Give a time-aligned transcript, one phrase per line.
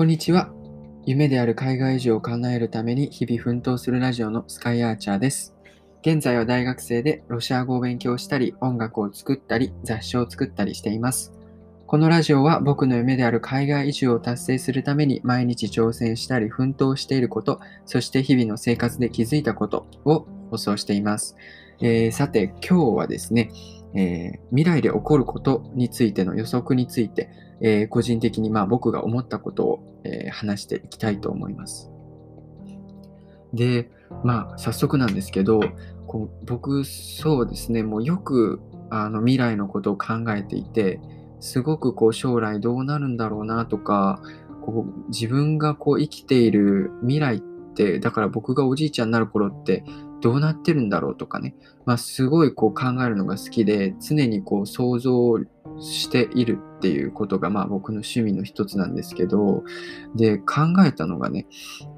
[0.00, 0.50] こんにちは。
[1.04, 5.54] 夢である海外移住を叶えるために日々奮闘するラジオのスカイアーチャーです。
[6.00, 11.34] 現在は大学生でロシア語を勉強したり、音楽を作ったり、雑誌を作ったりしています。
[11.86, 21.36] このラジオは僕の夢である海外移住を達成するために毎日挑戦したり奮闘していること、そして日々の生活で気づいたことを放送しています。
[21.82, 23.50] えーさて、今日はですね、
[23.94, 31.90] えー未来で起こることについての予測について、えー個人的にまあ僕が思ったことを、えー話していきたいと思います。
[33.52, 33.90] で、
[34.24, 35.60] まあ早速なんですけど、
[36.06, 41.00] こう僕そうですね、もうよくあの未来のことを考えていて、
[41.40, 44.20] すごくこう将来どうなるんだろうなとか、
[44.62, 47.40] こう自分がこう生きている未来っ
[47.74, 49.84] て、だから僕がおじいちゃんになる頃って
[50.20, 51.54] どうなってるんだろうとかね、
[51.86, 55.38] まあ、すごいこう考えるのが好きで、常にこう想像
[55.80, 59.64] しているっていうことがまあ僕の趣味の一つなんですけど、
[60.14, 61.46] で、考えたのがね、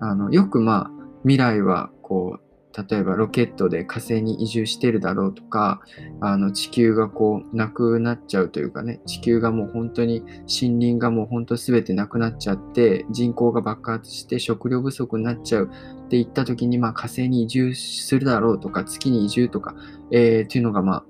[0.00, 0.90] あのよくまあ
[1.22, 2.51] 未来はこう、
[2.88, 5.80] 例えばロケットで火星に移住してるだろうとか、
[6.20, 19.74] あの地球がこうなくなっちゃうというかね、地球がもう本当に森林がもう本当全てなくなっちゃって、人口が爆発して食料不足になっちゃうって言った時に、まあ火星に移住するだろうとか、月に移住とか、
[20.10, 21.04] えーっていうのがまあ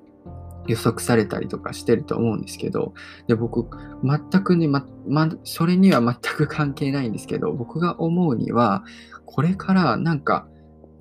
[0.67, 2.95] 予測されたりとかしてると思うんですけど、
[3.27, 3.67] で僕、
[4.05, 8.85] 全くね、ま、ま、それには全く関係ないんですけど、僕が思うには、
[9.27, 10.47] これからなんか、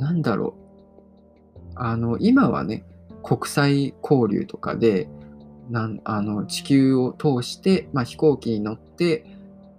[0.02, 2.83] なんだろう、あの、今はね、
[3.23, 5.07] 国際交流とかで、
[5.69, 9.25] なんあの地球を通して、まあ、飛行機に乗って、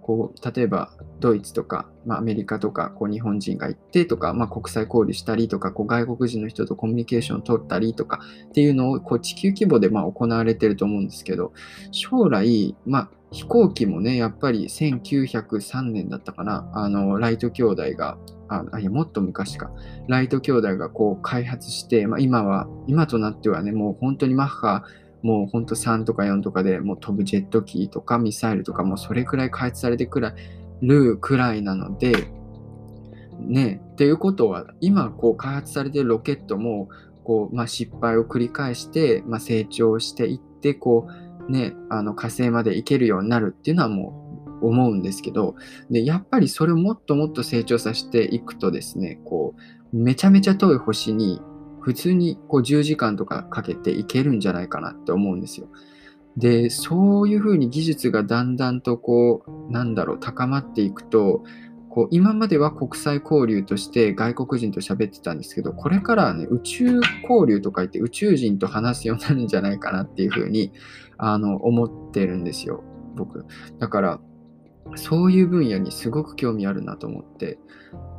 [0.01, 11.53] こう例えばドイツとか、まあ、アメリカとかこう日本人が行ってとか、まあ、国際交流したりとかこう外国人の人とコミュニケーションを取ったりとかっていうのをこう地球規模でま行われてると思うんですけど
[11.91, 16.69] 将来、ま、飛行機もねやっぱり1903年だったかな。
[16.73, 18.17] あのライト兄弟が
[18.53, 19.71] ああいやもっと昔か。
[20.07, 24.83] ライト兄弟がこう開発して、まあ、今は今となってはねもう本当にマッハ
[25.21, 30.35] もうほんと3とか4とかでもう飛ぶジェット機とかミサイルとかもうそれくらい開発されてくら
[30.81, 32.27] るくらいなので、
[33.39, 36.89] ね、っていうことは今こう開発されてるロケットも
[37.23, 41.07] こう、まあ、失敗を繰り返して、まあ、成長していってこ
[41.47, 44.22] う、ね、あの火星まで行けるようになるっていうのはもう
[44.67, 45.55] 思うんですけど
[45.89, 49.55] でやっぱりそれをもっともっと成長させていくとですねこ
[49.93, 51.41] うめちゃめちゃ遠い星に
[51.83, 55.67] 普通にこう10時間とかかけていけるんじゃないかなって思うんですよ。
[56.37, 61.43] で、そういうふうに技術がだんだんとこう、なんだろう、高まっていくと、
[61.89, 70.71] こう今までは国際交流として外国人と喋ってたんですけど、これからはね、宇宙交流とか言って宇宙人と話すようになるんじゃないかなっていうふうに
[71.17, 72.83] あの思ってるんですよ、
[73.15, 73.45] 僕。
[73.77, 74.19] だから、
[74.95, 77.57] そういう分野にすごく興味あるなと思って、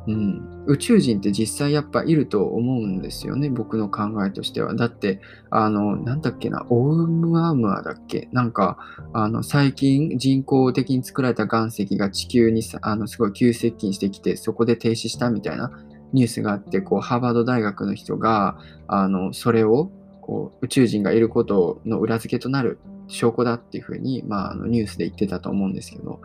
[0.07, 4.75] うん、宇宙人って実際やっぱいると思うんですよね、僕の考えとしては。
[4.75, 8.29] だって、あの、なんだっけな、オウムアムアだっけ？
[8.31, 8.77] なんか、
[9.13, 15.71] あの、最近人工的に作られた岩石が地球にあのすごい急接近してきて、そこで停止したみたいな
[16.13, 26.21] ニュースがあって、こう、ハーバード大学の人が、あの、それを、こう、宇宙人がいることの裏付けとなる証拠だっていうふうに、まあ、あのニュースで言ってたと思うんですけど、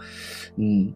[0.58, 0.94] うん。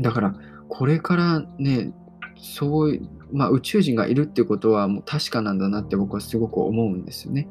[0.00, 0.34] だから、
[0.68, 1.92] これからね、
[2.36, 7.48] そういう、まあ、宇宙人がいるってことはもう確かなんだなって僕はすごく思うんですよね。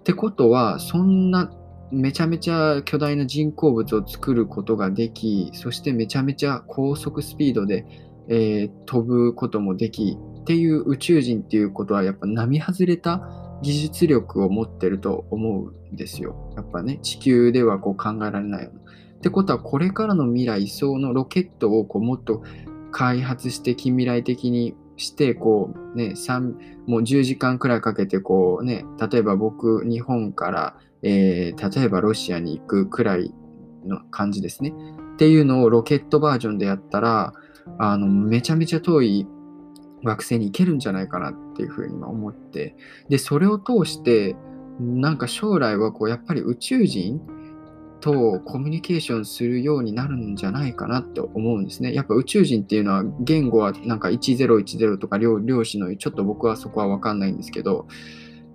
[0.00, 1.52] ってことは、そんな
[1.92, 7.86] めちゃめちゃ巨大な人工物を作ることができ、そしてめちゃめちゃ高速スピードで、
[8.28, 13.28] えー飛ぶこともできっていう宇宙人っていうことはやっぱ並外れた
[13.62, 16.52] 技術力を持ってると思うんですよ。
[16.56, 18.80] やっぱね、地球ではこう考えられないような。
[18.80, 22.42] ってことは、これからの未来、そのロケットをこうもっと
[22.90, 26.14] 開発して近未来的にして、こうね、
[26.86, 33.34] もう10時間くらいかけて、こうね、例えば僕、日本から、えー例えばロシアに行くくらい
[33.86, 34.72] の感じですね。
[35.14, 37.32] っていうのをロケットバージョンでやったら、
[37.78, 39.26] あの、めちゃめちゃ遠い
[40.02, 42.76] 惑星に行けるんじゃないかなっていうふうに思って、
[43.08, 44.36] で、それを通して、
[44.80, 47.20] なんか将来はこう、やっぱり宇宙人
[48.02, 51.94] とコミュニケーションするようになるんじゃないかなって思うんですね。
[51.94, 57.86] やっぱ宇宙人っていうのは言語はなんか1010とか量量子のちょっと僕はそこは分かんないんですけど、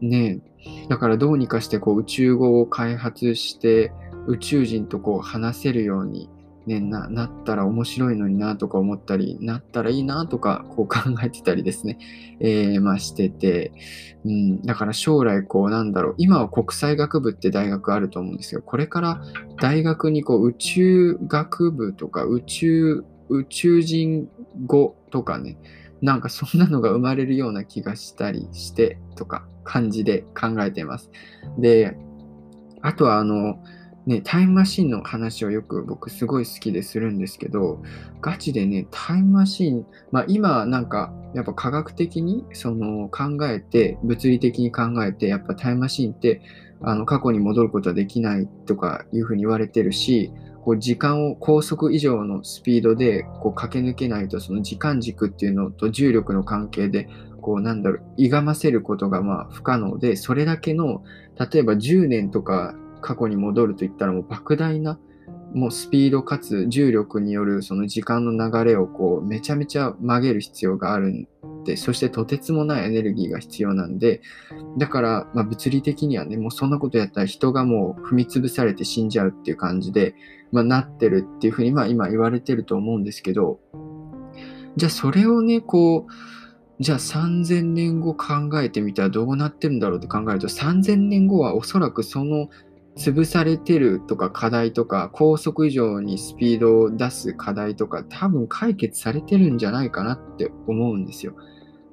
[0.01, 0.41] ね
[0.89, 3.91] だからどうにかしてこう宇宙語を開発して
[4.27, 6.29] 宇宙人とこう話せるように、
[6.67, 11.97] ね、ななったら面白いのになとか思ったり、なったらいいなとかこう考えてたりですね、
[12.41, 13.71] えーまあしてて、
[14.25, 18.61] うん、だから将来こうなんだろう、今は国際学部って大学あると思うんですよ。
[18.61, 19.21] これから
[19.61, 24.29] 大学にこう宇宙学部とか宇宙宇宙人
[24.65, 25.57] 語とかね、
[26.01, 31.09] なんかそんなのが生まれるような気がしたりしてとか感じで考えています。
[31.57, 31.97] で、
[32.81, 33.63] あとはあの、
[34.07, 37.83] ね、タイムマシンの話をよく僕すごい好きでするんですけど、
[38.21, 46.41] ガチでね、タイムマシン、まあ今なんかやっぱ科学的にその考えて、物理的に考えて、やっぱタイムマシンって
[46.81, 50.31] あの過去に戻ることはできないとかいうふうに言われてるし、
[50.63, 57.09] こう時間を高速以上のスピードでこう駆け抜けないとその時間軸っていうのと重力の関係で
[57.41, 61.03] こうなんだろう、いがませることがまあ不可能で、それだけの、
[61.51, 64.99] 例えば10年とか過去に戻るといったらもう莫大な
[65.53, 71.27] もうスピードかつ重力によるその時間の流れをこうめちゃめちゃ曲げる必要があるん
[71.63, 74.21] で、そしてとてつもないエネルギーが必要なんで、
[74.77, 80.15] だからま物理的にはね、もうそんなことやったら人がもう踏み潰されて死んじゃうっていう感じで、
[80.51, 83.59] まあ、なってるっていうふうにま今言われてると思うんですけど、
[84.75, 86.11] じゃあそれをね、こう、
[86.79, 92.49] じゃあ3000年後考えてみたらどうなってるんだろうって考えると3000年後はおそらくその
[92.97, 101.33] 潰されてるとか課題とか高速以上にスピードを出す課題とか多分解決されてるんじゃないかなって思うんですよ。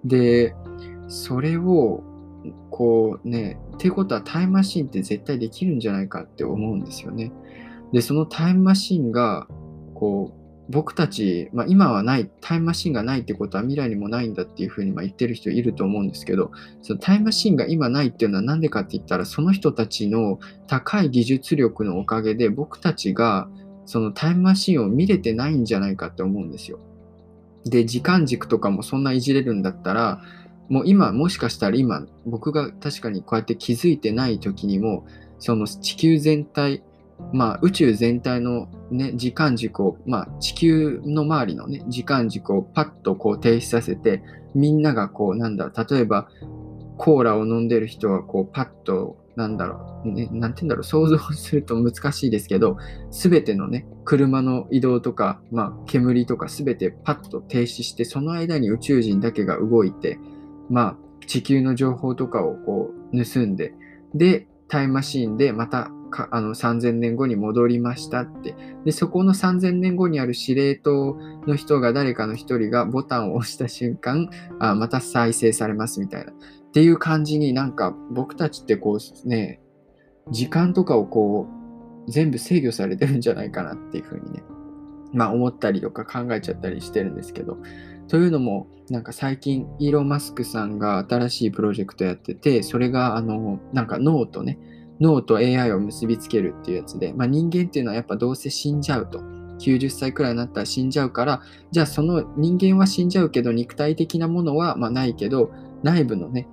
[0.04, 0.54] で、
[1.08, 2.02] それを
[2.70, 7.32] こうね、ってことはタイムマシンって絶対できるんじゃないかって思うんですよね。
[7.92, 9.46] で、そのタイムマシンが
[9.94, 23.48] こう僕たち、まあ、今はない、タイムマシンがないってことは未来にもないんだっていうふうにま言ってる人いると思うんですけど、そのタイムマシンが今ないっていうのは何でかって言ったら、その人たちの高い技術力のおかげで僕たちが
[23.86, 26.78] そのタイムマシンを見れてないんじゃないかって思うんですよ。
[27.64, 30.22] で、時間軸とかもそんないじれるんだったら、
[30.68, 35.06] もう今、もしかしたら今、僕が確かにこうやって気づいてない時にも、
[35.38, 36.82] その地球全体、
[37.32, 44.22] まあ、宇宙全体の、ね、時間軸を、まあ、地球の周りの、ね、時間軸をパッとこう停止させて
[44.54, 46.28] みんながこうなんだ例えば
[46.96, 52.76] コーラを飲んでる人はこうパッとなんだろう、ね、なんて言うんだろう想像すると難しいですけど
[53.10, 60.18] 全てのね車の移動とか、まあ、煙とか全てパッと停止してその間に宇宙人だけが動いて
[60.70, 60.96] まあ
[61.26, 63.74] 地球の情報とかをこう盗んで
[64.14, 68.54] でタイムマシーンでまたかあの3000年後に戻りましたって。
[68.84, 71.18] で、そこの3000年後にある司令塔
[71.48, 74.30] の人が誰かの一人がボタンを押した瞬間、
[74.60, 76.30] あまた再生されますみたいな。
[76.30, 76.34] っ
[76.72, 79.60] ていう感じになんか僕たちってこうね、
[80.30, 81.48] 時間とかをこ
[82.06, 84.44] う全部制御されてるんじゃないかなっていうふうにね、
[85.12, 87.58] まあ思ったりとか考えちゃったりしてるんですけど、
[88.08, 94.58] というのも、なんか最近、イーロン・マスクさんが新しいプロジェクトやってて、それが、あの、なんか脳とね、
[95.00, 99.20] 脳と AI を結びつけるっていうやつで、まあ、人間っていうのはやっぱどうせ死んじゃうと。
[99.58, 105.50] 90歳くらいになったら死んじゃうから、じゃあその人間は死んじゃうけど肉体的なものはまないけど、
[105.82, 106.48] 内部のね、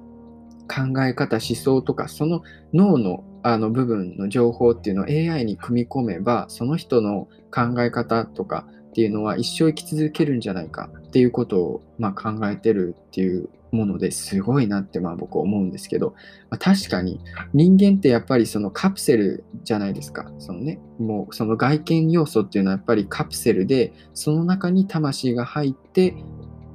[0.67, 2.43] 考え方、思想とか、その
[2.73, 16.13] 脳のあの部分の情報っていうのを AI に組み込めば、その人の考え方とかっていうのは一生生き続けるんじゃないかっていうことをま考えてるっていうものですごいなってまあ僕思うんですけど、
[16.49, 17.19] まあ、確かに
[17.53, 20.31] 人間ってやっぱりそのカプセルじゃないですか。
[20.39, 26.15] そのね、もうその外見要素っていうのはやっぱりカプセルで、その中に魂が入って、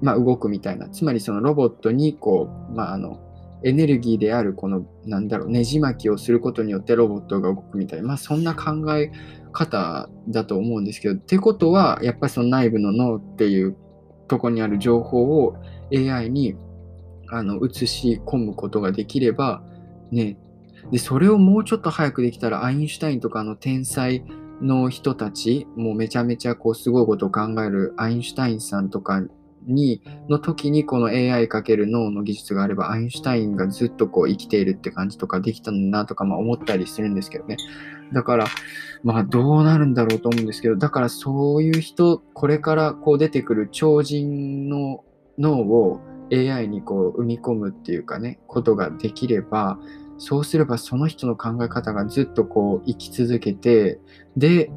[0.03, 0.89] まあ、動くみたいな。
[0.89, 3.21] つまりそのロボットにこう、まあ、あの、
[3.65, 9.11] エネルギーであるこの、なんだろう、ねじ巻きをすることによってロボットが動くみたいな、まあそんな考え
[9.53, 13.77] 方だと思うんですけど、ってことは、やっぱりその内部の脳っていう
[14.29, 15.57] とこにある情報を
[15.93, 16.57] AI に
[17.31, 19.63] あの映し込むことができれば、
[20.11, 20.39] ね、
[20.91, 24.25] で、それをもうちょっと早くできたら、アインシュタインとかの天才
[24.61, 29.23] の人たち、もうめちゃめちゃこうすごいことを考えるアインシュタインさんとか
[29.67, 37.57] に、の時にこの AI かける脳の技術があれば、アインシュタインがずっとこう生きているって感じとかできたんだなとかまあ思ったりするんですけどね。
[38.13, 38.47] だから、
[39.03, 45.05] まあどうなるんだろうと思うんですけど、だからそういう人、これからこう出てくる超人の
[45.39, 46.01] 脳を
[46.33, 49.79] AI にこう生み込むっていうかね、ことができれば、
[50.19, 53.99] そうすればその人の考え方がずっとこう生き続けて、
[54.37, 54.71] で、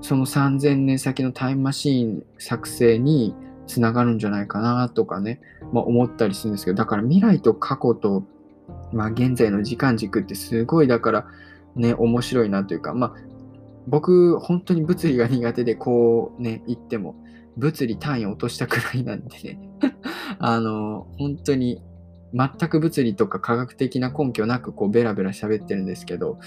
[0.00, 3.34] その3000年先のタイムマシーン作成に
[3.66, 5.40] つながるんじゃないかなとかね、
[5.72, 8.24] まあ、思ったりするんですけど、だから未来と過去と、
[8.92, 11.26] まあ、現在の時間軸ってすごいだから
[11.74, 13.14] ね、面白いなというか、まあ、
[13.86, 17.16] 僕、本当に物理が苦手でこうね、言っても、
[17.56, 19.70] 物理単位落としたくらいなんでね。
[20.38, 21.82] あの、本当に
[22.34, 26.40] 全く物理とか科学的な根拠なくこうベラベラ喋ってるんですけど、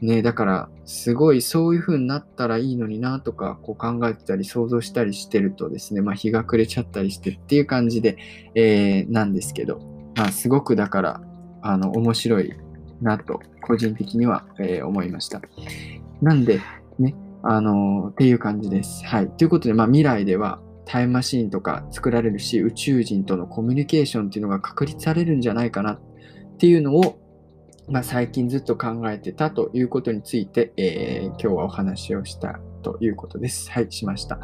[0.00, 8.18] ね、だからすごいそういう風になったらいいのになとかこう考えてたり想像したりしてるとですね、まあ、日が暮れちゃったりしてっていう感じで、
[8.56, 9.80] えー、なんですけど、
[10.16, 11.20] まあ、すごくだから
[11.62, 12.52] あの面白い
[13.00, 15.40] なと個人的には、えー、思いました。
[16.20, 16.60] なんで
[16.98, 17.14] ね、
[17.44, 19.06] あのー、っていう感じです。
[19.06, 19.28] はい。
[19.28, 26.00] ということで、まあ、未来ではタイムマシーンとか作られるし、宇宙人とのコミュニケーションっていうのが確立されるんじゃないかなっ
[26.56, 27.20] ていうのを、
[27.88, 33.70] まあ、最近ずっと考えてたということについて、えー、今日はお話をしたということです。
[33.70, 34.40] はい、しました。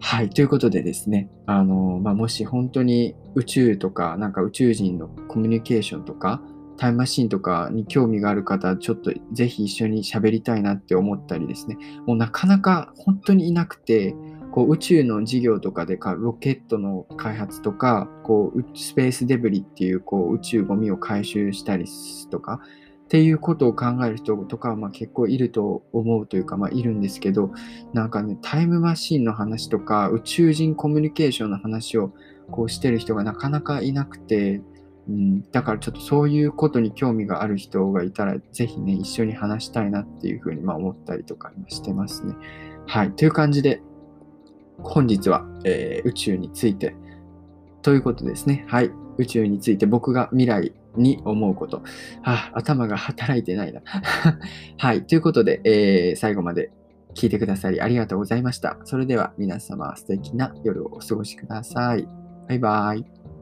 [0.00, 0.28] はい。
[0.28, 6.42] ということでですね、あの、まあ、もし本当に宇宙とか、なんか宇宙人のコミュニケーションとか、
[6.76, 14.14] タイムマシンとかに興味がある方、ちょっとぜひ一緒に喋りたいなって思ったりですね、もうなかなか本当にいなくて、
[14.58, 21.84] こう宇宙の事業とかでかロケットの開発とかこうスペースデブリっていうこう宇宙ゴミを回収したり
[22.28, 22.60] とか
[23.04, 27.52] っていうことを考える人とかはまあ結構いると思うというか、まあ、いるんですけど
[27.92, 32.12] なんかねタイムマシンの話とか宇宙人コミュニケーションの話を
[32.50, 34.60] こうしてる人がなかなかいなくて、
[35.08, 42.34] うん、だからちょっとそういうことに興味がある人がいたらぜひね一緒に話したいなっていうふうにま思ったりとかしてますね。
[42.88, 43.12] はい。
[43.12, 43.82] という感じで、
[44.78, 46.94] 本日は、えー、宇宙について
[47.82, 48.64] ということですね。
[48.68, 48.90] はい。
[49.18, 51.82] 宇宙について僕が未来に思うこと。
[52.22, 53.82] あ、頭が働いてないな。
[54.78, 55.06] はい。
[55.06, 56.70] ということで、えー、最後まで
[57.14, 58.78] 聞いてくださりありがとうございました。
[58.84, 62.08] それでは皆様素敵な夜をお過ごしください。
[62.48, 63.37] バイバイ。